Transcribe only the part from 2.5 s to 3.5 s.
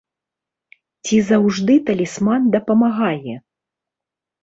дапамагае?